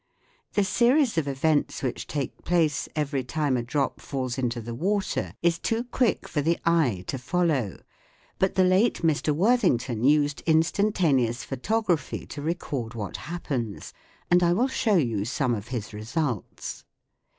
[0.53, 5.35] The series of events which take place every time a drop falls into the water
[5.43, 7.77] is too quick for the eye to follow,
[8.39, 9.31] but the late Mr.
[9.31, 13.93] Worthington used instantaneous photography to record what happens,
[14.31, 16.83] and I will show you some of his results.